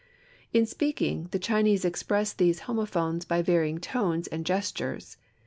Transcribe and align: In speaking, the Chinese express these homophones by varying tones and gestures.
In 0.51 0.65
speaking, 0.65 1.27
the 1.29 1.37
Chinese 1.37 1.85
express 1.85 2.33
these 2.33 2.61
homophones 2.61 3.23
by 3.23 3.43
varying 3.43 3.77
tones 3.77 4.25
and 4.25 4.47
gestures. 4.47 5.17